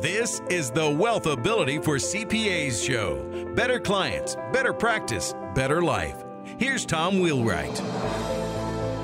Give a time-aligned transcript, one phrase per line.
[0.00, 3.22] This is the Wealth Ability for CPAs show.
[3.54, 6.24] Better clients, better practice, better life.
[6.58, 7.78] Here's Tom Wheelwright.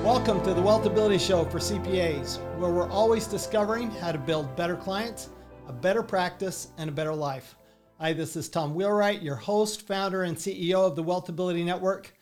[0.03, 4.57] Welcome to the Wealth Ability Show for CPAs, where we're always discovering how to build
[4.57, 5.29] better clients,
[5.69, 7.57] a better practice, and a better life.
[8.01, 12.15] Hi, this is Tom Wheelwright, your host, founder, and CEO of the Wealth Ability Network.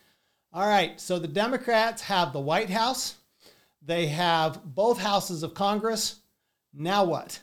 [0.51, 3.15] All right, so the Democrats have the White House,
[3.81, 6.19] they have both houses of Congress.
[6.73, 7.39] Now what?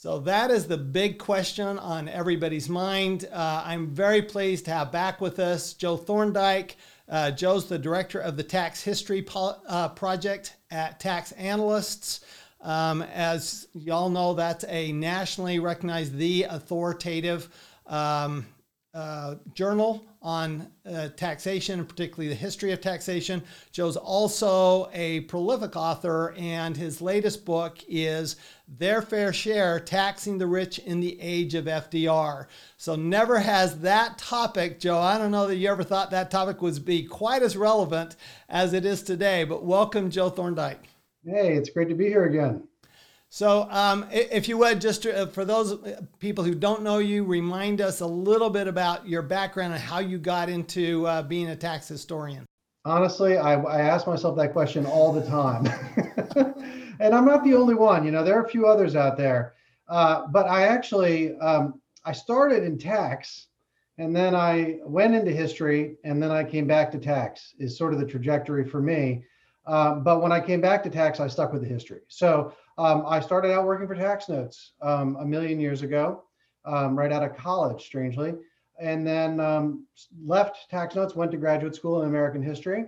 [0.00, 3.28] So that is the big question on everybody's mind.
[3.32, 6.76] Uh, I'm very pleased to have back with us Joe Thorndike.
[7.08, 12.20] Uh, Joe's the director of the Tax History po- uh, Project at Tax Analysts.
[12.60, 17.48] Um, as y'all know, that's a nationally recognized, the authoritative
[17.88, 18.46] um,
[18.94, 23.42] uh, journal on uh, taxation, particularly the history of taxation.
[23.70, 28.36] Joe's also a prolific author, and his latest book is
[28.66, 32.46] Their Fair Share Taxing the Rich in the Age of FDR.
[32.76, 36.60] So, never has that topic, Joe, I don't know that you ever thought that topic
[36.62, 38.16] would be quite as relevant
[38.48, 40.82] as it is today, but welcome, Joe Thorndike.
[41.24, 42.66] Hey, it's great to be here again.
[43.30, 45.78] So, um, if you would, just to, uh, for those
[46.18, 49.98] people who don't know you, remind us a little bit about your background and how
[49.98, 52.46] you got into uh, being a tax historian.
[52.86, 55.66] Honestly, I, I ask myself that question all the time.
[57.00, 58.02] and I'm not the only one.
[58.02, 59.54] You know, there are a few others out there.
[59.88, 63.48] Uh, but I actually, um, I started in tax
[63.98, 67.92] and then I went into history and then I came back to tax is sort
[67.92, 69.24] of the trajectory for me.
[69.66, 72.00] Uh, but when I came back to tax, I stuck with the history.
[72.08, 76.22] So um, I started out working for Tax Notes um, a million years ago,
[76.64, 78.34] um, right out of college, strangely,
[78.80, 79.84] and then um,
[80.24, 82.86] left Tax Notes, went to graduate school in American history,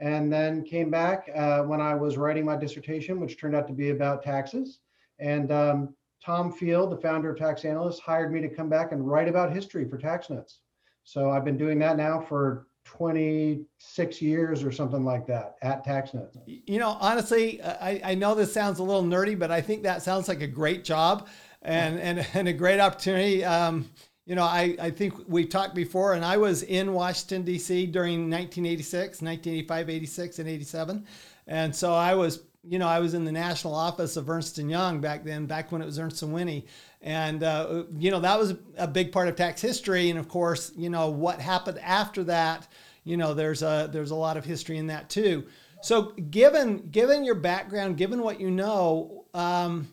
[0.00, 3.72] and then came back uh, when I was writing my dissertation, which turned out to
[3.72, 4.78] be about taxes.
[5.18, 9.06] And um, Tom Field, the founder of Tax Analysts, hired me to come back and
[9.06, 10.60] write about history for Tax Notes.
[11.04, 16.28] So I've been doing that now for 26 years or something like that at TaxNet.
[16.46, 20.02] You know, honestly, I, I know this sounds a little nerdy, but I think that
[20.02, 21.28] sounds like a great job
[21.62, 23.44] and, and, and a great opportunity.
[23.44, 23.90] Um,
[24.26, 27.86] you know, I, I think we talked before, and I was in Washington, D.C.
[27.86, 31.06] during 1986, 1985, 86, and 87.
[31.48, 34.58] And so I was, you know, I was in the national office of Ernst &
[34.58, 36.66] Young back then, back when it was Ernst & Whinney.
[37.00, 40.10] And, uh, you know, that was a big part of tax history.
[40.10, 42.68] And of course, you know, what happened after that,
[43.02, 45.44] you know, there's a, there's a lot of history in that too.
[45.82, 49.88] So given, given your background, given what you know, um,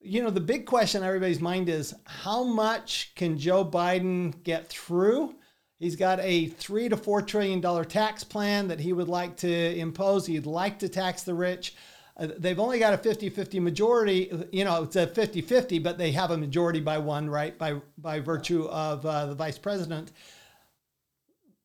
[0.00, 4.68] you know, the big question on everybody's mind is how much can Joe Biden get
[4.68, 5.34] through?
[5.78, 9.76] He's got a three to four trillion dollar tax plan that he would like to
[9.76, 10.24] impose.
[10.24, 11.74] He'd like to tax the rich.
[12.18, 14.48] Uh, they've only got a 50-50 majority.
[14.52, 17.56] You know, it's a 50-50, but they have a majority by one, right?
[17.58, 20.12] By by virtue of uh, the vice president.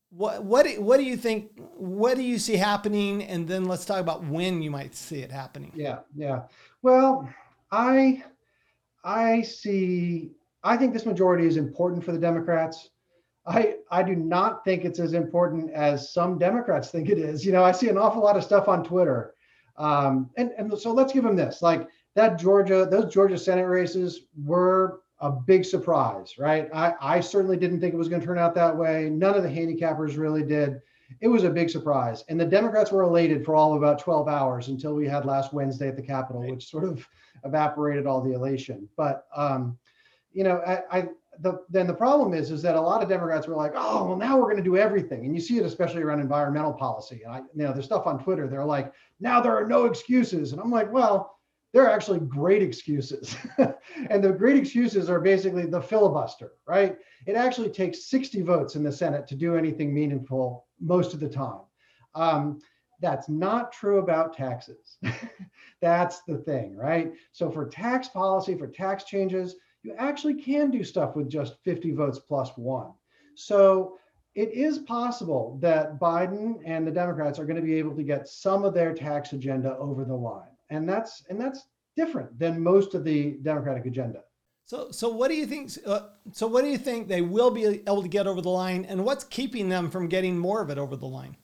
[0.09, 1.51] What what what do you think?
[1.77, 3.23] What do you see happening?
[3.23, 5.71] And then let's talk about when you might see it happening.
[5.73, 6.41] Yeah, yeah.
[6.81, 7.29] Well,
[7.71, 8.23] I
[9.05, 10.31] I see.
[10.63, 12.89] I think this majority is important for the Democrats.
[13.47, 17.45] I I do not think it's as important as some Democrats think it is.
[17.45, 19.33] You know, I see an awful lot of stuff on Twitter
[19.81, 24.21] um, and, and so let's give them this like that Georgia, those Georgia Senate races
[24.45, 26.69] were a big surprise, right?
[26.71, 29.09] I, I certainly didn't think it was going to turn out that way.
[29.09, 30.81] None of the handicappers really did.
[31.19, 32.23] It was a big surprise.
[32.29, 35.51] And the Democrats were elated for all of about 12 hours until we had last
[35.51, 37.07] Wednesday at the Capitol, which sort of
[37.43, 38.87] evaporated all the elation.
[38.95, 39.77] But, um,
[40.31, 41.07] you know, I, I
[41.41, 44.15] the, then the problem is is that a lot of Democrats were like, oh, well,
[44.15, 47.23] now we're going to do everything, and you see it especially around environmental policy.
[47.23, 48.47] And I, you know, there's stuff on Twitter.
[48.47, 51.37] They're like, now there are no excuses, and I'm like, well,
[51.73, 53.35] there are actually great excuses,
[54.09, 56.97] and the great excuses are basically the filibuster, right?
[57.25, 61.29] It actually takes 60 votes in the Senate to do anything meaningful most of the
[61.29, 61.61] time.
[62.13, 62.59] Um,
[62.99, 64.97] that's not true about taxes.
[65.81, 67.13] that's the thing, right?
[67.31, 71.91] So for tax policy, for tax changes you actually can do stuff with just 50
[71.91, 72.91] votes plus one.
[73.35, 73.97] So
[74.35, 78.27] it is possible that Biden and the Democrats are going to be able to get
[78.27, 80.47] some of their tax agenda over the line.
[80.69, 84.21] And that's and that's different than most of the Democratic agenda.
[84.65, 85.71] So, so what do you think?
[85.85, 86.01] Uh,
[86.31, 89.03] so, what do you think they will be able to get over the line, and
[89.03, 91.35] what's keeping them from getting more of it over the line?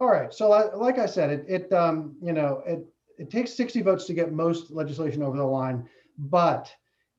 [0.00, 0.32] All right.
[0.32, 2.86] So, like I said, it, it um, you know, it
[3.18, 5.86] it takes 60 votes to get most legislation over the line,
[6.16, 6.72] but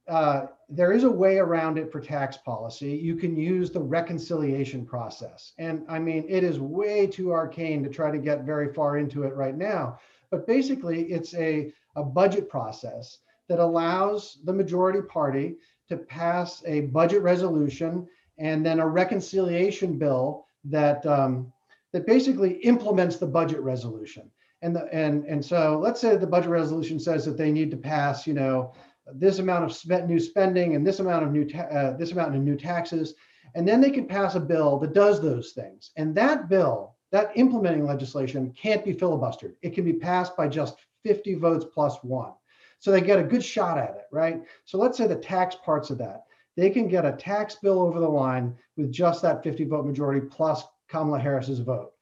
[0.07, 2.92] uh, there is a way around it for tax policy.
[2.92, 5.54] You can use the reconciliation process.
[5.57, 9.24] And I mean, it is way too arcane to try to get very far into
[9.24, 10.00] it right now.
[10.31, 15.56] But basically, it's a, a budget process that allows the majority party
[15.90, 18.07] to pass a budget resolution
[18.38, 21.52] and then a reconciliation bill that um,
[21.94, 24.30] that basically implements the budget resolution.
[24.62, 27.78] And the, and and so let's say the budget resolution says that they need to
[27.78, 28.74] pass, you know,
[29.13, 32.42] this amount of new spending and this amount of new ta- uh, this amount of
[32.42, 33.13] new taxes,
[33.54, 35.92] and then they can pass a bill that does those things.
[35.96, 39.54] And that bill, that implementing legislation, can't be filibustered.
[39.62, 42.34] It can be passed by just 50 votes plus one.
[42.80, 44.42] So they get a good shot at it, right?
[44.66, 46.25] So let's say the tax parts of that,
[46.57, 50.25] they can get a tax bill over the line with just that 50 vote majority
[50.25, 51.94] plus Kamala Harris's vote.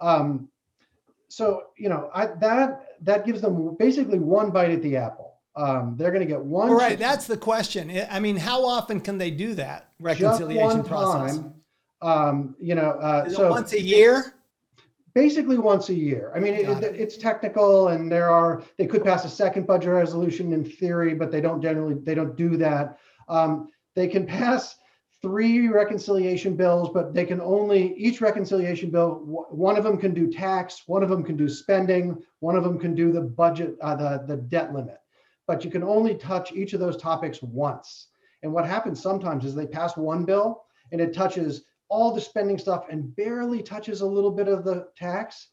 [0.00, 0.48] Um,
[1.28, 5.27] so you know I, that that gives them basically one bite at the apple.
[5.58, 6.68] Um, they're going to get one.
[6.68, 7.90] All right, that's the question.
[8.08, 11.38] I mean, how often can they do that reconciliation process?
[11.38, 11.54] Time,
[12.00, 14.34] um, you know, uh, so once a year.
[15.14, 16.30] Basically, once a year.
[16.32, 16.94] I mean, it, it.
[16.94, 21.32] it's technical, and there are they could pass a second budget resolution in theory, but
[21.32, 22.98] they don't generally they don't do that.
[23.28, 24.76] Um, they can pass
[25.20, 30.30] three reconciliation bills, but they can only, each reconciliation bill, one of them can do
[30.30, 33.96] tax, one of them can do spending, one of them can do the budget, uh,
[33.96, 34.98] the, the debt limit.
[35.48, 38.08] But you can only touch each of those topics once.
[38.44, 40.62] And what happens sometimes is they pass one bill
[40.92, 44.88] and it touches all the spending stuff and barely touches a little bit of the
[44.96, 45.48] tax.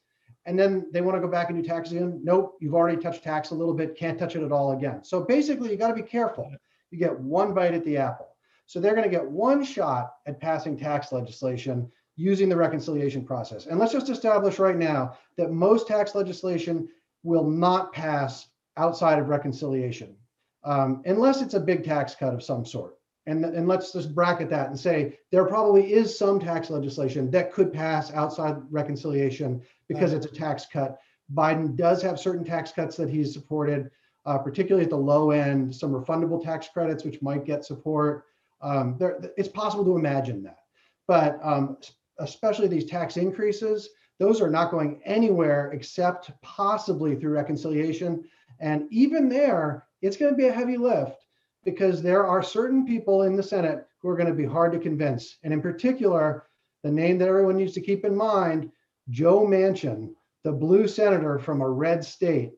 [0.45, 2.19] And then they want to go back and do tax again.
[2.23, 5.03] Nope, you've already touched tax a little bit, can't touch it at all again.
[5.03, 6.51] So basically, you got to be careful.
[6.91, 8.27] You get one bite at the apple.
[8.67, 13.65] So they're going to get one shot at passing tax legislation using the reconciliation process.
[13.65, 16.89] And let's just establish right now that most tax legislation
[17.23, 18.47] will not pass
[18.77, 20.15] outside of reconciliation,
[20.63, 22.95] um, unless it's a big tax cut of some sort.
[23.27, 27.51] And, and let's just bracket that and say there probably is some tax legislation that
[27.51, 30.99] could pass outside reconciliation because it's a tax cut.
[31.33, 33.89] Biden does have certain tax cuts that he's supported,
[34.27, 38.25] uh, particularly at the low end, some refundable tax credits, which might get support.
[38.61, 40.59] Um, there, it's possible to imagine that,
[41.07, 41.77] but um,
[42.19, 43.89] especially these tax increases,
[44.19, 48.23] those are not going anywhere except possibly through reconciliation.
[48.59, 51.25] And even there, it's going to be a heavy lift
[51.63, 54.79] because there are certain people in the Senate who are going to be hard to
[54.79, 55.37] convince.
[55.43, 56.45] And in particular,
[56.83, 58.71] the name that everyone needs to keep in mind
[59.09, 60.13] Joe Manchin,
[60.43, 62.53] the blue senator from a red state.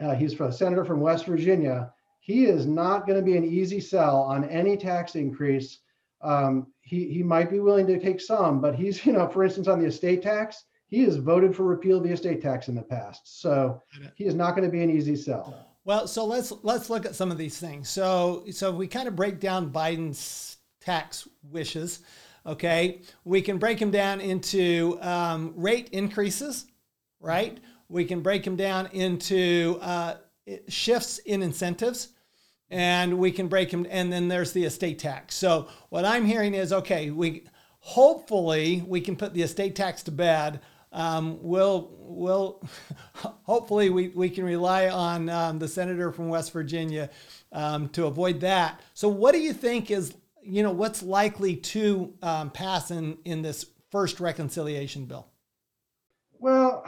[0.00, 3.80] Uh, he's a senator from West Virginia he is not going to be an easy
[3.80, 5.80] sell on any tax increase.
[6.22, 9.66] Um, he, he might be willing to take some, but he's, you know, for instance,
[9.66, 12.82] on the estate tax, he has voted for repeal of the estate tax in the
[12.82, 13.40] past.
[13.40, 13.82] So
[14.14, 15.66] he is not going to be an easy sell.
[15.86, 17.88] Well, so let's let's look at some of these things.
[17.88, 22.00] So so we kind of break down Biden's tax wishes.
[22.44, 26.66] Okay, we can break them down into um, rate increases,
[27.20, 27.58] right?
[27.88, 30.16] We can break them down into uh,
[30.68, 32.08] shifts in incentives
[32.68, 36.54] and we can break them and then there's the estate tax so what i'm hearing
[36.54, 37.44] is okay we
[37.80, 40.58] hopefully we can put the estate tax to bed
[40.92, 42.62] um, we'll we'll
[43.44, 47.10] hopefully we, we can rely on um, the senator from west virginia
[47.52, 52.12] um, to avoid that so what do you think is you know what's likely to
[52.22, 55.26] um, pass in in this first reconciliation bill
[56.38, 56.84] well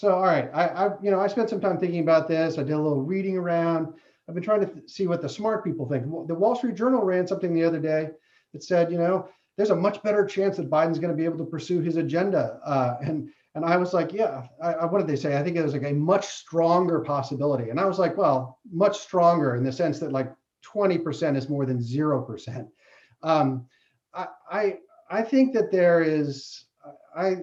[0.00, 2.56] so, all right, I, I, you know, I spent some time thinking about this.
[2.56, 3.92] I did a little reading around.
[4.26, 6.04] I've been trying to see what the smart people think.
[6.26, 8.08] The Wall Street Journal ran something the other day
[8.54, 11.38] that said, you know, there's a much better chance that Biden's going to be able
[11.38, 12.60] to pursue his agenda.
[12.64, 15.36] Uh, and and I was like, yeah, I, I, what did they say?
[15.36, 17.70] I think it was like a much stronger possibility.
[17.70, 20.32] And I was like, well, much stronger in the sense that like
[20.64, 22.68] 20% is more than 0%.
[23.24, 23.66] Um,
[24.14, 24.78] I, I,
[25.10, 26.66] I think that there is,
[27.16, 27.38] I,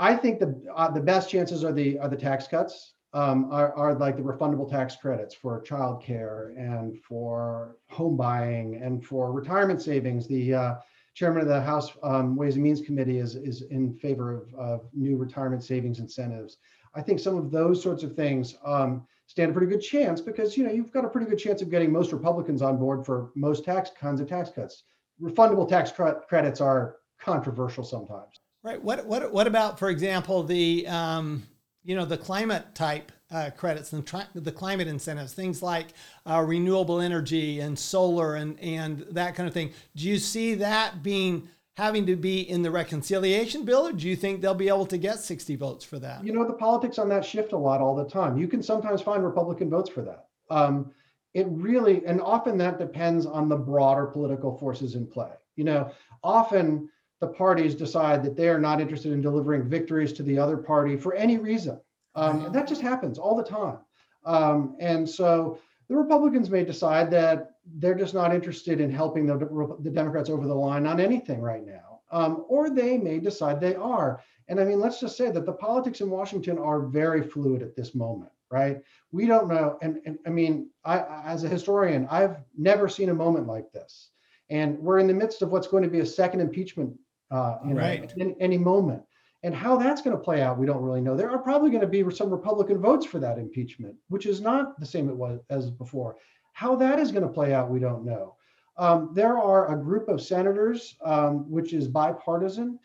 [0.00, 2.94] I think the uh, the best chances are the are the tax cuts.
[3.12, 9.04] Um, are, are like the refundable tax credits for childcare and for home buying and
[9.04, 10.28] for retirement savings.
[10.28, 10.74] The uh,
[11.14, 14.88] chairman of the House um, Ways and Means Committee is is in favor of, of
[14.92, 16.58] new retirement savings incentives.
[16.94, 20.56] I think some of those sorts of things um, stand a pretty good chance because
[20.56, 23.30] you know you've got a pretty good chance of getting most Republicans on board for
[23.34, 24.84] most tax kinds of tax cuts.
[25.20, 28.34] Refundable tax cr- credits are controversial sometimes.
[28.62, 28.82] Right.
[28.82, 31.42] What what what about, for example, the um,
[31.84, 35.88] you know the climate type uh, credits and tri- the climate incentives, things like
[36.26, 39.72] uh, renewable energy and solar and and that kind of thing.
[39.96, 44.16] Do you see that being having to be in the reconciliation bill, or do you
[44.16, 46.24] think they'll be able to get 60 votes for that?
[46.24, 48.36] You know, the politics on that shift a lot all the time.
[48.36, 50.26] You can sometimes find Republican votes for that.
[50.50, 50.92] Um,
[51.32, 55.30] it really, and often that depends on the broader political forces in play.
[55.56, 55.90] You know,
[56.22, 56.90] often
[57.20, 60.96] the parties decide that they are not interested in delivering victories to the other party
[60.96, 61.78] for any reason.
[62.14, 63.78] Um, and that just happens all the time.
[64.24, 65.58] Um, and so
[65.88, 69.36] the Republicans may decide that they're just not interested in helping the,
[69.80, 72.00] the Democrats over the line on anything right now.
[72.10, 74.20] Um, or they may decide they are.
[74.48, 77.76] And I mean, let's just say that the politics in Washington are very fluid at
[77.76, 78.80] this moment, right?
[79.12, 79.78] We don't know.
[79.80, 84.10] And, and I mean, I, as a historian, I've never seen a moment like this.
[84.48, 86.98] And we're in the midst of what's going to be a second impeachment
[87.30, 88.12] uh, you know, right.
[88.16, 89.02] in any moment.
[89.42, 91.16] And how that's going to play out, we don't really know.
[91.16, 94.78] There are probably going to be some Republican votes for that impeachment, which is not
[94.78, 96.16] the same it was as before.
[96.52, 98.36] How that is going to play out, we don't know.
[98.76, 102.78] Um, there are a group of senators, um, which is bipartisan,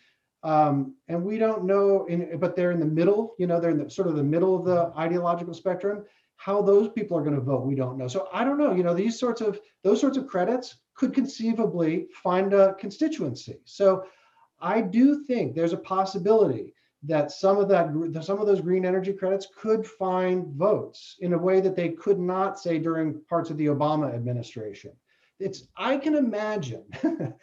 [0.43, 3.83] um, and we don't know, in, but they're in the middle, you know, they're in
[3.83, 6.05] the sort of the middle of the ideological spectrum.
[6.37, 8.07] How those people are going to vote, we don't know.
[8.07, 12.07] So I don't know, you know, these sorts of, those sorts of credits could conceivably
[12.23, 13.59] find a constituency.
[13.65, 14.05] So
[14.65, 17.91] I do think there's a possibility that some of that,
[18.23, 22.17] some of those green energy credits could find votes in a way that they could
[22.19, 24.91] not say during parts of the Obama administration.
[25.39, 26.83] It's i can imagine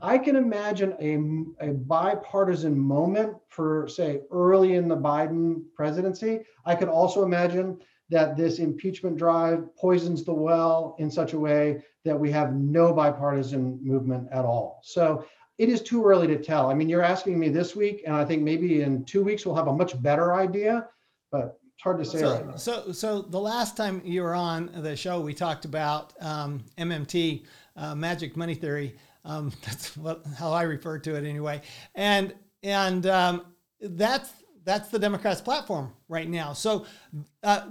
[0.00, 6.40] i can imagine a, a bipartisan moment for say early in the biden presidency.
[6.64, 11.82] I could also imagine that this impeachment drive poisons the well in such a way
[12.04, 14.80] that we have no bipartisan movement at all.
[14.82, 15.24] So
[15.60, 18.24] it is too early to tell i mean you're asking me this week and i
[18.24, 20.88] think maybe in two weeks we'll have a much better idea
[21.30, 24.70] but it's hard to say so, right So, so the last time you were on
[24.82, 28.96] the show, we talked about um, MMT, uh, Magic Money Theory.
[29.24, 31.62] Um, that's what, how I refer to it anyway.
[31.94, 33.46] And and um,
[33.80, 34.30] that's
[34.62, 36.52] that's the Democrats' platform right now.
[36.52, 36.84] So,
[37.42, 37.68] uh,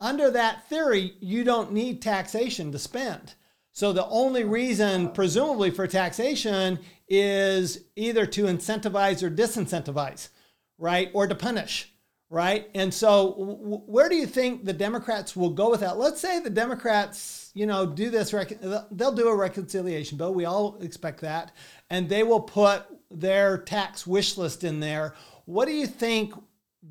[0.00, 3.34] under that theory, you don't need taxation to spend.
[3.72, 6.78] So the only reason, presumably, for taxation
[7.14, 10.30] is either to incentivize or disincentivize,
[10.78, 11.92] right, or to punish
[12.32, 12.70] right?
[12.74, 15.98] And so, w- where do you think the Democrats will go with that?
[15.98, 18.58] Let's say the Democrats, you know, do this, rec-
[18.90, 20.32] they'll do a reconciliation bill.
[20.32, 21.52] We all expect that.
[21.90, 25.12] And they will put their tax wish list in there.
[25.44, 26.32] What do you think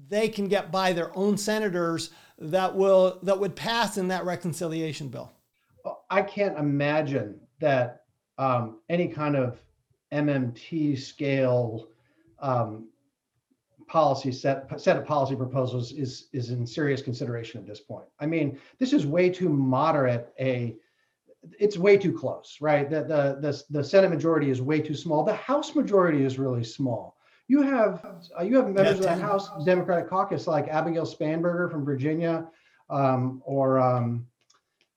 [0.09, 5.07] they can get by their own senators that will that would pass in that reconciliation
[5.07, 5.31] bill?
[6.11, 8.03] I can't imagine that
[8.37, 9.59] um, any kind of
[10.11, 11.87] MMT scale
[12.39, 12.87] um,
[13.87, 18.05] policy set set of policy proposals is is in serious consideration at this point.
[18.19, 20.75] I mean, this is way too moderate a
[21.59, 22.89] it's way too close, right?
[22.89, 25.23] The, the the the Senate majority is way too small.
[25.23, 27.17] The House majority is really small.
[27.47, 28.05] You have
[28.39, 32.47] uh, you have members yeah, of the House Democratic Caucus like Abigail Spanberger from Virginia,
[32.89, 34.25] um, or um,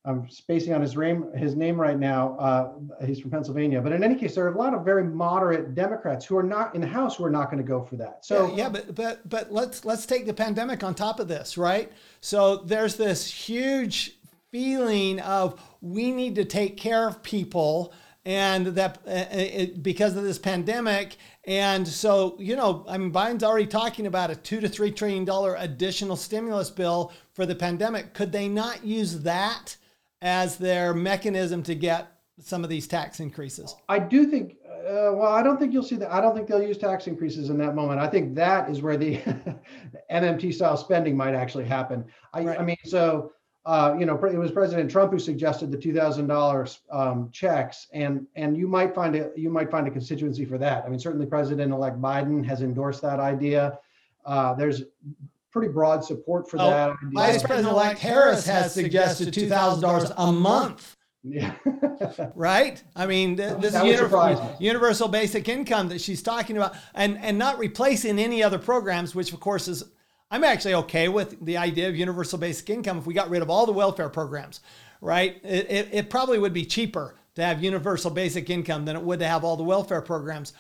[0.06, 2.36] I'm spacing on his name his name right now.
[2.38, 5.74] Uh, he's from Pennsylvania, but in any case, there are a lot of very moderate
[5.74, 8.24] Democrats who are not in the House who are not going to go for that.
[8.24, 11.56] So yeah, yeah, but but but let's let's take the pandemic on top of this,
[11.56, 11.90] right?
[12.20, 14.18] So there's this huge
[14.50, 17.92] feeling of we need to take care of people
[18.26, 23.12] and that uh, uh it, because of this pandemic and so you know i mean
[23.12, 27.54] biden's already talking about a two to three trillion dollar additional stimulus bill for the
[27.54, 29.76] pandemic could they not use that
[30.24, 33.76] as their mechanism to get some of these tax increases?
[33.88, 34.56] I do think.
[34.66, 36.10] Uh, well, I don't think you'll see that.
[36.10, 38.00] I don't think they'll use tax increases in that moment.
[38.00, 39.16] I think that is where the
[40.10, 42.04] MMT style spending might actually happen.
[42.32, 42.58] I, right.
[42.58, 43.32] I mean, so
[43.66, 46.80] uh, you know, it was President Trump who suggested the two thousand um, dollars
[47.32, 50.84] checks, and and you might find a you might find a constituency for that.
[50.84, 53.78] I mean, certainly President-elect Biden has endorsed that idea.
[54.26, 54.82] Uh, there's
[55.54, 56.96] pretty broad support for oh, that.
[57.12, 60.96] Vice President-elect Harris has suggested two thousand dollars a month.
[61.22, 61.54] Yeah.
[62.34, 62.82] right?
[62.94, 68.18] I mean, this universal, universal basic income that she's talking about, and, and not replacing
[68.18, 69.84] any other programs, which of course is,
[70.30, 73.48] I'm actually okay with the idea of universal basic income if we got rid of
[73.48, 74.60] all the welfare programs,
[75.00, 75.40] right?
[75.42, 79.20] It, it, it probably would be cheaper to have universal basic income than it would
[79.20, 80.52] to have all the welfare programs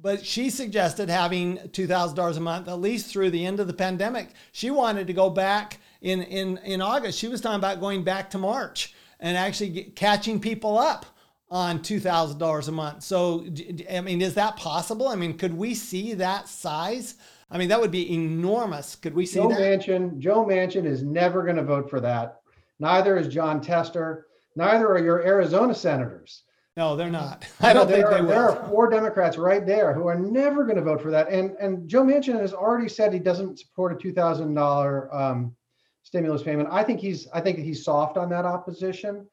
[0.00, 4.30] but she suggested having $2,000 a month at least through the end of the pandemic.
[4.52, 7.18] She wanted to go back in, in, in August.
[7.18, 11.06] She was talking about going back to March and actually get, catching people up
[11.50, 13.02] on $2,000 a month.
[13.02, 13.46] So,
[13.90, 15.08] I mean, is that possible?
[15.08, 17.14] I mean, could we see that size?
[17.50, 18.96] I mean, that would be enormous.
[18.96, 19.60] Could we see Joe that?
[19.60, 22.40] Manchin, Joe Manchin is never going to vote for that.
[22.80, 24.26] Neither is Jon Tester.
[24.56, 26.42] Neither are your Arizona senators.
[26.76, 27.46] No, they're not.
[27.60, 28.28] I don't think are, they will.
[28.28, 31.28] There are four Democrats right there who are never going to vote for that.
[31.28, 35.54] And and Joe Manchin has already said he doesn't support a two thousand dollar um,
[36.02, 36.68] stimulus payment.
[36.70, 39.26] I think he's I think he's soft on that opposition,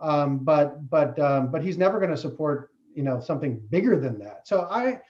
[0.00, 4.18] um, but but um, but he's never going to support you know something bigger than
[4.20, 4.48] that.
[4.48, 5.00] So I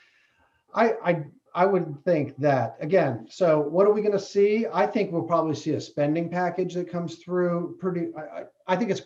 [0.75, 1.25] I I.
[1.55, 3.29] I would think that again.
[3.31, 4.67] So, what are we going to see?
[4.71, 7.79] I think we'll probably see a spending package that comes through.
[7.81, 8.09] Pretty.
[8.15, 9.01] I, I think it's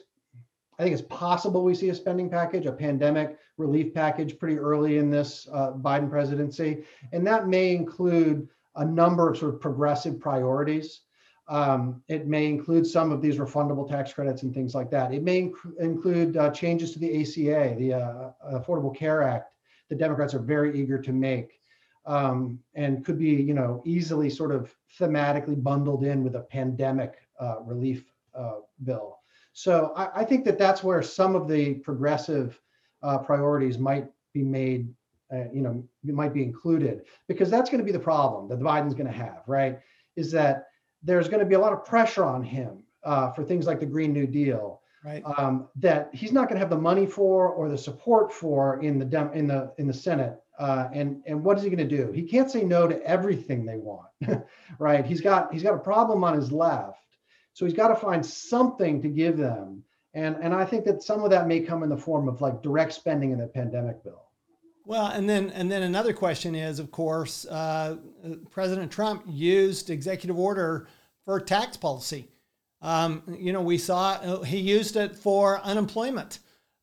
[0.80, 4.96] I think it's possible we see a spending package, a pandemic relief package pretty early
[4.96, 6.84] in this uh, Biden presidency.
[7.12, 11.02] And that may include a number of sort of progressive priorities.
[11.48, 15.12] Um, it may include some of these refundable tax credits and things like that.
[15.12, 19.52] It may inc- include uh, changes to the ACA, the uh, Affordable Care Act,
[19.90, 21.60] the Democrats are very eager to make.
[22.06, 27.16] Um, and could be, you know, easily sort of thematically bundled in with a pandemic
[27.38, 29.19] uh, relief uh, bill.
[29.52, 32.58] So I, I, think that that's where some of the progressive
[33.02, 34.88] uh, priorities might be made,
[35.32, 38.94] uh, you know, might be included because that's going to be the problem that Biden's
[38.94, 39.78] going to have, right?
[40.16, 40.66] Is that
[41.02, 43.86] there's going to be a lot of pressure on him uh, for things like the
[43.86, 45.22] Green New Deal, right?
[45.38, 48.98] Um, that he's not going to have the money for or the support for in
[48.98, 50.40] the dem- in the in the Senate.
[50.58, 52.12] Uh, and and what is he going to do?
[52.12, 54.08] He can't say no to everything they want,
[54.78, 55.06] right?
[55.06, 56.98] He's got he's got a problem on his left
[57.60, 59.84] so he's got to find something to give them.
[60.14, 62.62] And, and I think that some of that may come in the form of like
[62.62, 64.22] direct spending in the pandemic bill.
[64.86, 67.98] Well, and then and then another question is, of course, uh,
[68.50, 70.88] President Trump used executive order
[71.26, 72.30] for tax policy.
[72.80, 76.38] Um, you know, we saw uh, he used it for unemployment.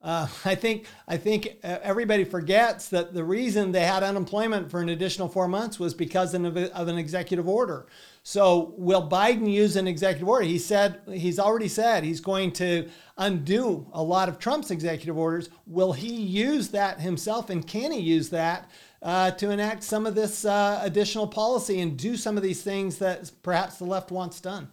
[0.07, 4.89] Uh, I think I think everybody forgets that the reason they had unemployment for an
[4.89, 7.87] additional four months was because of, of an executive order.
[8.23, 10.45] So will Biden use an executive order?
[10.45, 15.49] He said he's already said he's going to undo a lot of Trump's executive orders.
[15.65, 18.71] Will he use that himself, and can he use that
[19.01, 22.97] uh, to enact some of this uh, additional policy and do some of these things
[22.97, 24.69] that perhaps the left wants done?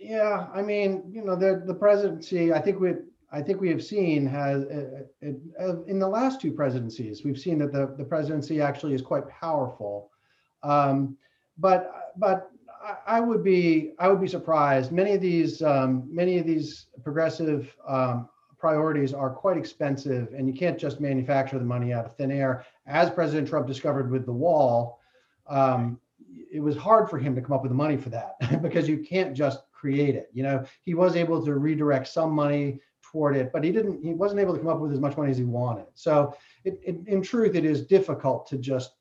[0.00, 2.52] Yeah, I mean, you know, the the presidency.
[2.52, 2.92] I think we
[3.30, 5.02] I think we have seen has uh,
[5.60, 9.28] uh, in the last two presidencies, we've seen that the the presidency actually is quite
[9.28, 10.10] powerful.
[10.62, 11.16] Um,
[11.58, 12.50] but but
[13.06, 14.92] I would be I would be surprised.
[14.92, 20.54] Many of these um, many of these progressive um, priorities are quite expensive, and you
[20.54, 22.64] can't just manufacture the money out of thin air.
[22.86, 25.00] As President Trump discovered with the wall,
[25.48, 26.00] um,
[26.52, 28.98] it was hard for him to come up with the money for that because you
[28.98, 30.30] can't just create it.
[30.32, 34.02] You know, he was able to redirect some money toward it, but he didn't.
[34.02, 35.86] He wasn't able to come up with as much money as he wanted.
[35.94, 38.92] So, it, it, in truth, it is difficult to just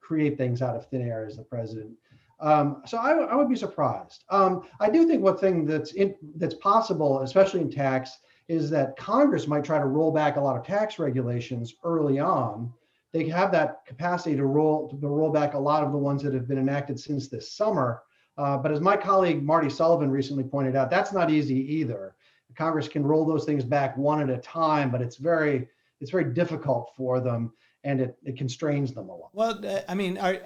[0.00, 1.92] create things out of thin air as the president
[2.38, 4.24] um, so I, would be surprised.
[4.28, 8.96] Um, I do think one thing that's in, that's possible, especially in tax, is that
[8.96, 12.72] Congress might try to roll back a lot of tax regulations early on.
[13.12, 16.34] They have that capacity to roll to roll back a lot of the ones that
[16.34, 18.02] have been enacted since this summer.
[18.36, 22.14] Uh, but as my colleague Marty Sullivan recently pointed out, that's not easy either.
[22.56, 25.68] Congress can roll those things back one at a time, but it's very
[26.00, 27.52] it's very difficult for them
[27.86, 29.30] and it, it constrains them a lot.
[29.32, 30.38] Well, uh, I mean, are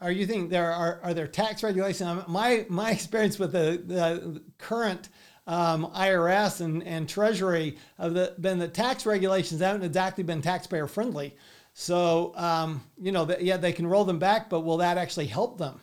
[0.00, 2.24] are you think there are are there tax regulations?
[2.26, 5.10] My my experience with the, the current
[5.46, 10.88] um, IRS and, and Treasury have the, been the tax regulations haven't exactly been taxpayer
[10.88, 11.36] friendly.
[11.74, 15.26] So um, you know, the, yeah, they can roll them back, but will that actually
[15.26, 15.80] help them?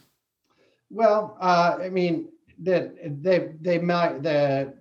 [0.89, 4.73] Well, uh, I mean, that they they might the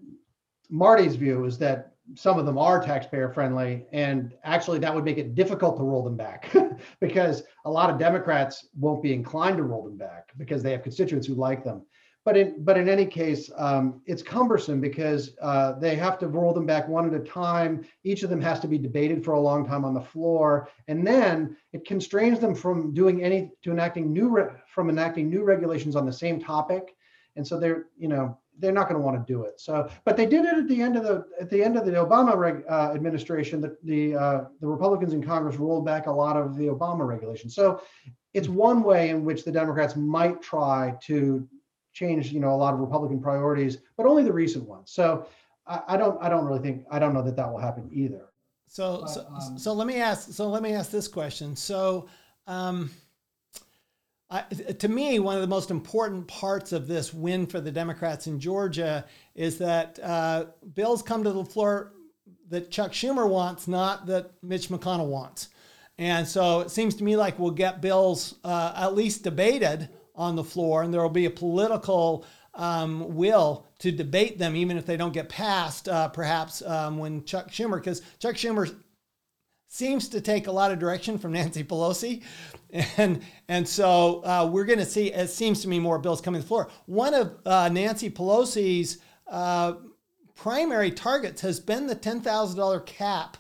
[0.73, 5.19] Marty's view is that some of them are taxpayer friendly and actually that would make
[5.19, 6.51] it difficult to roll them back
[7.01, 10.83] because a lot of democrats won't be inclined to roll them back because they have
[10.83, 11.83] constituents who like them.
[12.25, 16.55] But in but in any case um, it's cumbersome because uh, they have to roll
[16.55, 17.85] them back one at a time.
[18.03, 20.69] Each of them has to be debated for a long time on the floor.
[20.89, 25.45] And then it constrains them from doing any to enacting new re- from enacting new
[25.45, 26.95] regulations on the same topic
[27.37, 29.61] and so they're you know they're not going to want to do it.
[29.61, 31.93] So, but they did it at the end of the at the end of the
[31.93, 33.61] Obama reg, uh, administration.
[33.61, 37.55] The the uh, the Republicans in Congress rolled back a lot of the Obama regulations.
[37.55, 37.83] So,
[38.35, 41.49] it's one way in which the Democrats might try to
[41.93, 44.91] change, you know, a lot of Republican priorities, but only the recent ones.
[44.93, 45.27] So,
[45.67, 48.29] I, I don't I don't really think I don't know that that will happen either.
[48.69, 51.57] So but, so, um, so let me ask so let me ask this question.
[51.57, 52.09] So.
[52.49, 52.91] Um,
[54.79, 58.41] to me, one of the most important parts of this win for the Democrats in
[58.41, 61.93] Georgia is that uh, bills come to the floor
[62.49, 65.49] that Chuck Schumer wants, not that Mitch McConnell wants.
[65.99, 70.37] And so it seems to me like we'll get bills uh, at least debated on
[70.37, 74.85] the floor, and there will be a political um, will to debate them, even if
[74.85, 78.75] they don't get passed, uh, perhaps um, when Chuck Schumer, because Chuck Schumer
[79.73, 82.23] seems to take a lot of direction from Nancy Pelosi.
[82.97, 86.41] And, and so uh, we're going to see, it seems to me, more bills coming
[86.41, 86.71] to the floor.
[86.87, 88.97] One of uh, Nancy Pelosi's
[89.31, 89.75] uh,
[90.35, 93.37] primary targets has been the $10,000 cap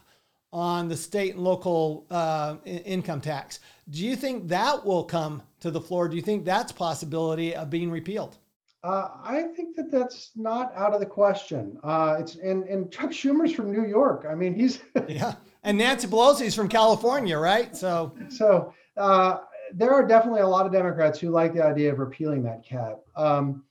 [0.52, 3.60] on the state and local uh, income tax.
[3.88, 6.08] Do you think that will come to the floor?
[6.08, 8.36] Do you think that's possibility of being repealed?
[8.84, 11.78] Uh, I think that that's not out of the question.
[11.82, 14.26] Uh, it's and and Chuck Schumer's from New York.
[14.28, 17.76] I mean, he's yeah, and Nancy Pelosi is from California, right?
[17.76, 19.38] So so uh,
[19.72, 22.98] there are definitely a lot of Democrats who like the idea of repealing that cap.
[23.16, 23.64] Um,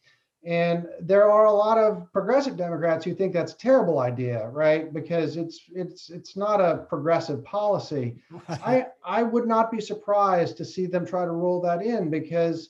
[0.44, 4.92] and there are a lot of progressive Democrats who think that's a terrible idea, right?
[4.92, 8.16] Because it's it's it's not a progressive policy.
[8.50, 12.70] I I would not be surprised to see them try to roll that in because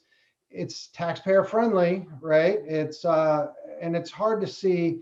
[0.50, 2.60] it's taxpayer friendly, right?
[2.66, 3.48] It's uh,
[3.80, 5.00] and it's hard to see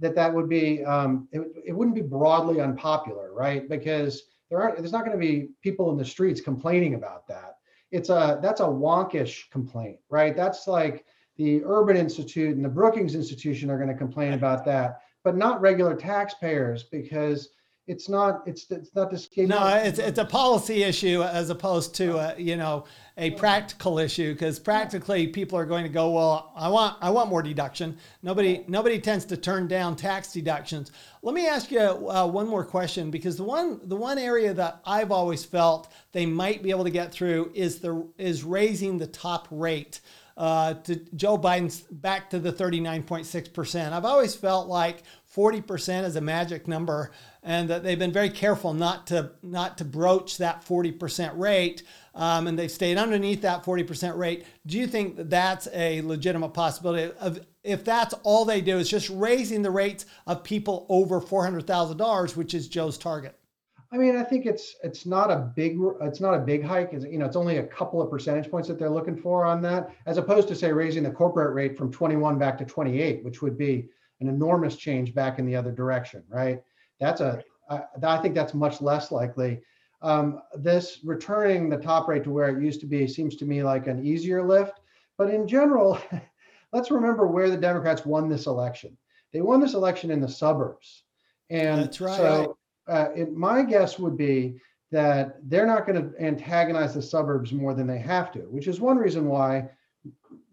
[0.00, 3.68] that that would be um, it, it wouldn't be broadly unpopular, right?
[3.68, 7.56] Because there aren't there's not going to be people in the streets complaining about that.
[7.90, 10.34] It's a that's a wonkish complaint, right?
[10.34, 11.04] That's like
[11.36, 15.60] the Urban Institute and the Brookings Institution are going to complain about that, but not
[15.60, 17.50] regular taxpayers because
[17.90, 22.16] it's not it's it's not this no it's it's a policy issue as opposed to
[22.18, 22.84] a, you know
[23.16, 27.28] a practical issue because practically people are going to go well i want i want
[27.28, 27.98] more deduction.
[28.22, 30.92] Nobody nobody tends to turn down tax deductions.
[31.22, 34.80] Let me ask you uh, one more question because the one the one area that
[34.84, 39.08] i've always felt they might be able to get through is the is raising the
[39.08, 40.00] top rate
[40.36, 43.92] uh, to Joe Biden's back to the 39.6%.
[43.92, 45.02] I've always felt like
[45.36, 47.10] 40% is a magic number
[47.42, 51.82] and that they've been very careful not to not to broach that 40% rate
[52.14, 56.50] um, and they've stayed underneath that 40% rate do you think that that's a legitimate
[56.50, 61.20] possibility of if that's all they do is just raising the rates of people over
[61.20, 63.36] $400000 which is joe's target
[63.92, 66.92] I mean, I think it's it's not a big it's not a big hike.
[66.92, 69.60] It's, you know, it's only a couple of percentage points that they're looking for on
[69.62, 73.42] that, as opposed to say raising the corporate rate from 21 back to 28, which
[73.42, 73.88] would be
[74.20, 76.62] an enormous change back in the other direction, right?
[77.00, 79.60] That's a I, I think that's much less likely.
[80.02, 83.62] Um, this returning the top rate to where it used to be seems to me
[83.62, 84.80] like an easier lift.
[85.18, 85.98] But in general,
[86.72, 88.96] let's remember where the Democrats won this election.
[89.32, 91.04] They won this election in the suburbs,
[91.50, 92.16] and that's right.
[92.16, 92.58] So
[92.88, 94.60] uh, it, my guess would be
[94.90, 98.80] that they're not going to antagonize the suburbs more than they have to, which is
[98.80, 99.68] one reason why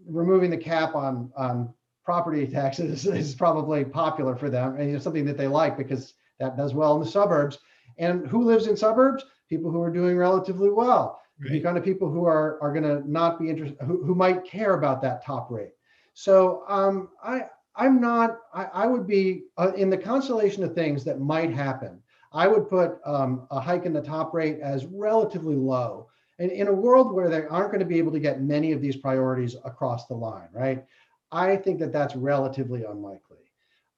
[0.06, 5.26] removing the cap on on property taxes is probably popular for them and it's something
[5.26, 7.60] that they like because that does well in the suburbs.
[7.98, 9.26] And who lives in suburbs?
[9.50, 11.22] People who are doing relatively well.
[11.40, 11.54] Right.
[11.54, 14.44] The kind of people who are are going to not be interested, who, who might
[14.44, 15.74] care about that top rate.
[16.14, 17.46] So um, I
[17.76, 18.40] I'm not.
[18.54, 22.02] I, I would be uh, in the constellation of things that might happen.
[22.34, 26.08] I would put um, a hike in the top rate as relatively low.
[26.40, 28.82] And in a world where they aren't going to be able to get many of
[28.82, 30.84] these priorities across the line, right?
[31.32, 33.38] I think that that's relatively unlikely.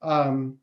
[0.01, 0.57] Um,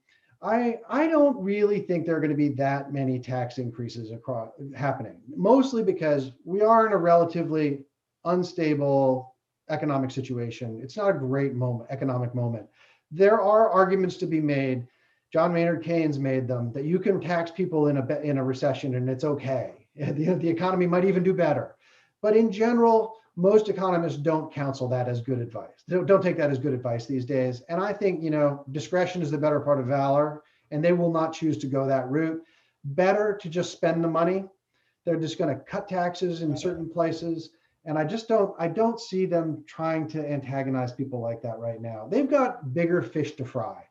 [0.47, 4.51] I I don't really think there are going to be that many tax increases across
[4.75, 5.17] happening.
[5.35, 7.85] Mostly because we are in a relatively
[8.25, 9.35] unstable
[9.69, 10.81] economic situation.
[10.83, 12.67] It's not a great moment, economic moment.
[13.11, 14.87] There are arguments to be made
[15.33, 18.95] John Maynard Keynes made them that you can tax people in a in a recession
[18.95, 19.73] and it's okay.
[19.97, 21.75] The, the economy might even do better.
[22.21, 25.85] But in general, most economists don't counsel that as good advice.
[25.89, 27.63] Don't, don't take that as good advice these days.
[27.69, 31.13] And I think, you know, discretion is the better part of valor, and they will
[31.13, 32.43] not choose to go that route.
[32.85, 34.45] Better to just spend the money.
[35.05, 37.51] They're just going to cut taxes in certain places.
[37.85, 41.81] And I just don't, I don't see them trying to antagonize people like that right
[41.81, 42.09] now.
[42.11, 43.86] They've got bigger fish to fry.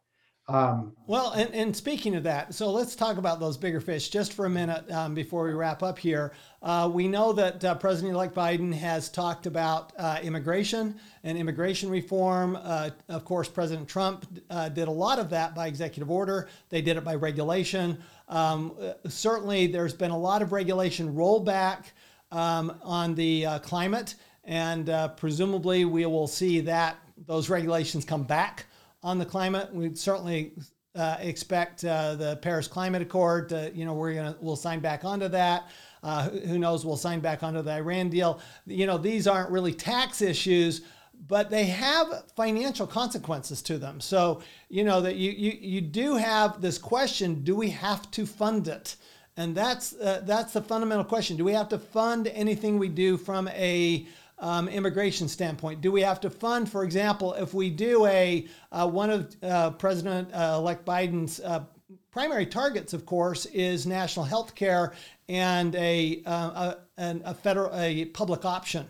[0.47, 4.33] Um, well, and, and speaking of that, so let's talk about those bigger fish just
[4.33, 6.33] for a minute um, before we wrap up here.
[6.61, 11.89] Uh, we know that uh, President elect Biden has talked about uh, immigration and immigration
[11.89, 12.59] reform.
[12.61, 16.81] Uh, of course, President Trump uh, did a lot of that by executive order, they
[16.81, 17.97] did it by regulation.
[18.29, 21.85] Um, uh, certainly, there's been a lot of regulation rollback
[22.31, 28.65] um, on the climate, and presumably, we will see that those regulations come back
[29.05, 29.71] on the climate.
[29.71, 30.53] We'd certainly
[30.95, 33.49] uh, expect uh, the Paris Climate Accord.
[33.49, 35.69] To, you know, we're gonna we'll sign back onto that.
[36.03, 36.85] Uh, who knows?
[36.85, 38.39] We'll sign back onto the Iran deal.
[38.65, 40.81] You know, these aren't really tax issues,
[41.27, 44.01] but they have financial consequences to them.
[44.01, 48.25] So you know that you you you do have this question: Do we have to
[48.25, 48.95] fund it?
[49.37, 51.37] And that's uh, that's the fundamental question.
[51.37, 54.07] Do we have to fund anything we do from a
[54.39, 55.81] um, immigration standpoint?
[55.81, 59.71] Do we have to fund, for example, if we do a uh, one of uh,
[59.71, 61.63] President-elect uh, Biden's uh,
[62.11, 64.93] primary targets, of course, is national health care
[65.27, 68.87] and a, uh, a, a federal a public option.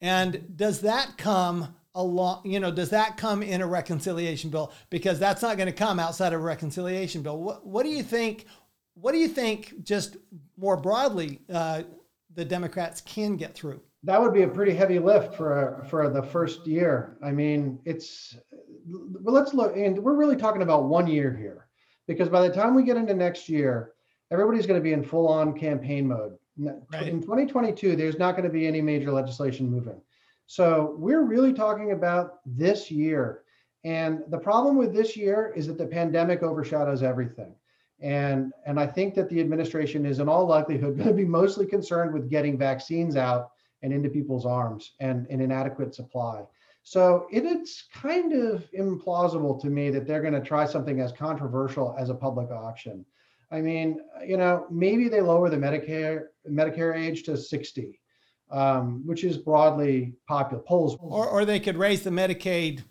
[0.00, 2.42] And does that come along?
[2.44, 4.72] You know, does that come in a reconciliation bill?
[4.90, 7.38] Because that's not going to come outside of a reconciliation bill.
[7.38, 8.46] What, what do you think?
[8.94, 9.82] What do you think?
[9.82, 10.16] Just
[10.56, 11.82] more broadly, uh,
[12.34, 13.80] the Democrats can get through.
[14.04, 17.18] That would be a pretty heavy lift for for the first year.
[17.22, 18.36] I mean, it's
[18.86, 21.66] well, let's look, and we're really talking about one year here,
[22.06, 23.92] because by the time we get into next year,
[24.30, 26.36] everybody's going to be in full on campaign mode.
[26.58, 27.08] Right.
[27.08, 30.00] In 2022, there's not going to be any major legislation moving.
[30.46, 33.42] So we're really talking about this year.
[33.84, 37.54] And the problem with this year is that the pandemic overshadows everything.
[38.00, 41.66] And, and I think that the administration is in all likelihood going to be mostly
[41.66, 43.50] concerned with getting vaccines out
[43.82, 46.44] and into people's arms and an inadequate supply.
[46.82, 51.12] So it is kind of implausible to me that they're going to try something as
[51.12, 53.04] controversial as a public option.
[53.50, 58.00] I mean, you know, maybe they lower the Medicare Medicare age to 60,
[58.50, 60.62] um, which is broadly popular.
[60.62, 62.82] Polls, or, or they could raise the Medicaid,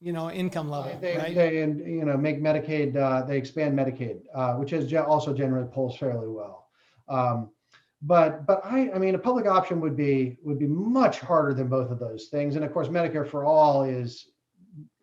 [0.00, 1.34] you know, income level, they, right?
[1.34, 2.96] They, and you know, make Medicaid.
[2.96, 6.68] Uh, they expand Medicaid, uh, which has also generally polls fairly well.
[7.08, 7.50] Um,
[8.06, 11.68] but but I I mean a public option would be would be much harder than
[11.68, 12.56] both of those things.
[12.56, 14.28] And of course, Medicare for all is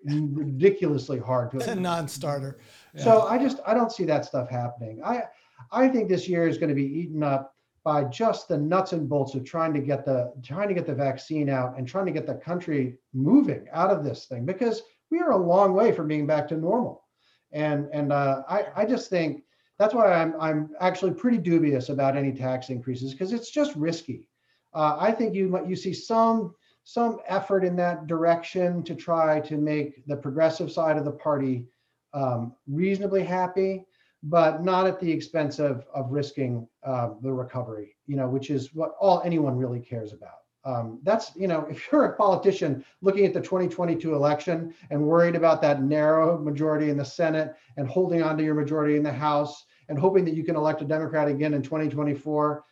[0.06, 1.58] ridiculously hard to.
[1.58, 2.60] It's a non-starter.
[2.94, 3.04] Yeah.
[3.04, 5.02] So I just I don't see that stuff happening.
[5.04, 5.24] I
[5.72, 9.10] I think this year is going to be eaten up by just the nuts and
[9.10, 12.12] bolts of trying to get the trying to get the vaccine out and trying to
[12.12, 16.08] get the country moving out of this thing because we are a long way from
[16.08, 17.04] being back to normal.
[17.52, 19.44] And and uh, I I just think
[19.82, 24.28] that's why I'm I'm actually pretty dubious about any tax increases because it's just risky.
[24.76, 29.58] Uh, I think you you see some some effort in that direction to try to
[29.58, 31.66] make the progressive side of the party
[32.14, 33.84] um, reasonably happy,
[34.22, 37.96] but not at the expense of of risking uh, the recovery.
[38.06, 40.42] You know, which is what all anyone really cares about.
[40.64, 45.36] Um, that's you know, if you're a politician looking at the 2022 election and worried
[45.36, 49.12] about that narrow majority in the Senate and holding on to your majority in the
[49.12, 52.64] House and hoping that you can elect a Democrat again in 2024,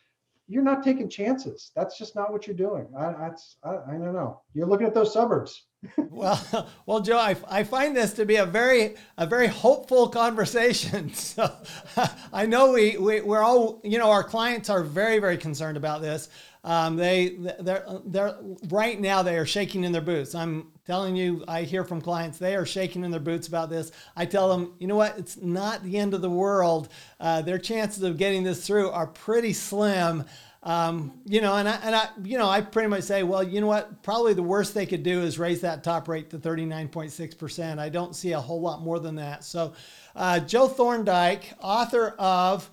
[0.48, 1.70] you're not taking chances.
[1.76, 2.88] That's just not what you're doing.
[2.98, 4.40] I, that's I, I don't know.
[4.52, 5.66] You're looking at those suburbs.
[5.96, 11.12] Well, well, Joe, I, I find this to be a very a very hopeful conversation.
[11.20, 11.50] So
[12.32, 16.02] I know we, we we're all you know our clients are very very concerned about
[16.02, 16.28] this.
[16.62, 18.36] Um, they they're they're
[18.68, 20.34] right now they are shaking in their boots.
[20.34, 23.92] I'm telling you, I hear from clients they are shaking in their boots about this.
[24.16, 25.18] I tell them, you know what?
[25.18, 26.88] It's not the end of the world.
[27.18, 30.24] Uh, their chances of getting this through are pretty slim.
[30.62, 33.60] Um, you know, and I, and I, you know, I pretty much say, well, you
[33.60, 34.02] know what?
[34.02, 37.78] Probably the worst they could do is raise that top rate to 39.6%.
[37.78, 39.42] I don't see a whole lot more than that.
[39.42, 39.72] So,
[40.14, 42.68] uh, Joe Thorndike, author of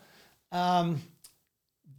[0.52, 1.02] um,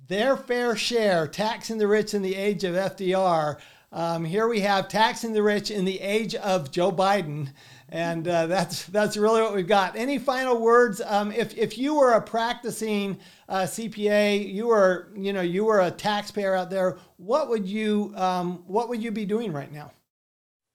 [0.09, 3.57] Their Fair Share Taxing the Rich in the Age of FDR.
[3.90, 7.48] Um, here we have Taxing the Rich in the Age of Joe Biden.
[7.90, 9.96] And uh, that's that's really what we've got.
[9.96, 11.01] Any final words?
[11.05, 15.81] Um, if, if you were a practicing uh, CPA, you were you know you were
[15.81, 16.98] a taxpayer out there.
[17.16, 19.92] What would you um, what would you be doing right now?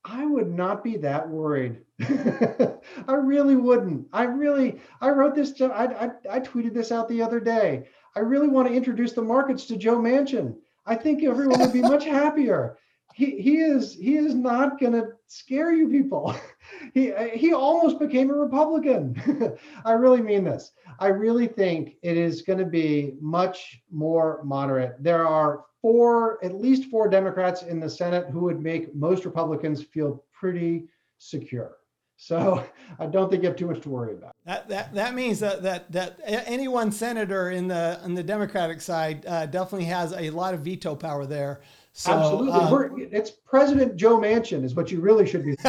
[0.04, 1.80] I would not be that worried.
[2.02, 4.08] I really wouldn't.
[4.12, 5.60] I really I wrote this.
[5.60, 7.86] I, I I tweeted this out the other day.
[8.16, 10.56] I really want to introduce the markets to Joe Manchin.
[10.84, 12.76] I think everyone would be much happier
[13.14, 16.34] he, is he is not going to scare you people.
[16.94, 19.56] he he almost became a Republican.
[19.84, 20.72] I really mean this.
[20.98, 24.96] I really think it is going to be much more moderate.
[25.00, 29.82] There are four, at least four Democrats in the Senate who would make most Republicans
[29.82, 30.84] feel pretty
[31.18, 31.76] secure.
[32.16, 32.64] So
[32.98, 34.34] I don't think you have too much to worry about.
[34.44, 38.80] That that, that means that, that that any one senator in the in the Democratic
[38.80, 41.60] side uh, definitely has a lot of veto power there.
[41.96, 43.06] So, Absolutely.
[43.06, 45.54] Um, it's President Joe Manchin is what you really should be.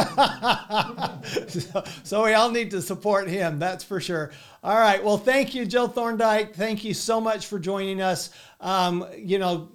[1.47, 3.59] so, so, we all need to support him.
[3.59, 4.31] That's for sure.
[4.63, 5.03] All right.
[5.03, 6.55] Well, thank you, Joe Thorndike.
[6.55, 8.31] Thank you so much for joining us.
[8.59, 9.69] Um, you know,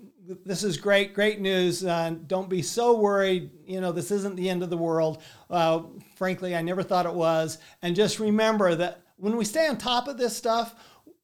[0.44, 1.84] this is great, great news.
[1.84, 3.50] Uh, don't be so worried.
[3.64, 5.22] You know, this isn't the end of the world.
[5.48, 5.82] Uh,
[6.16, 7.58] frankly, I never thought it was.
[7.82, 10.74] And just remember that when we stay on top of this stuff,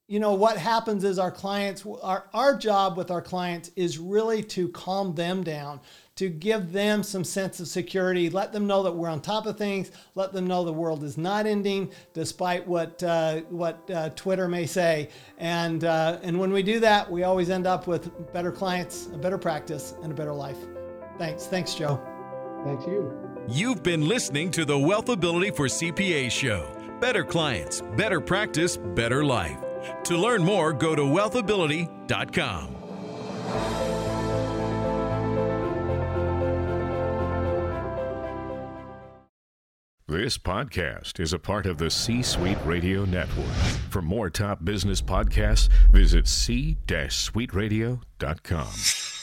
[0.08, 4.42] you know what happens is our clients our, our job with our clients is really
[4.42, 5.80] to calm them down
[6.14, 9.58] to give them some sense of security let them know that we're on top of
[9.58, 14.48] things let them know the world is not ending despite what uh, what uh, twitter
[14.48, 15.08] may say.
[15.38, 19.18] And uh, and when we do that we always end up with better clients a
[19.18, 20.58] better practice and a better life.
[21.18, 21.46] Thanks.
[21.46, 22.00] Thanks joe.
[22.64, 23.12] Thanks you.
[23.48, 26.72] You've been listening to the wealthability for cpa show.
[27.00, 29.65] Better clients better practice better life
[30.04, 32.76] to learn more, go to wealthability.com.
[40.08, 43.52] This podcast is a part of the C Suite Radio Network.
[43.90, 49.15] For more top business podcasts, visit c-suiteradio.com.